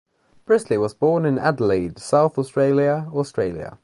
Brisley 0.47 0.79
was 0.79 0.95
born 0.95 1.27
in 1.27 1.37
Adelaide, 1.37 1.99
South 1.99 2.39
Australia, 2.39 3.07
Australia. 3.13 3.77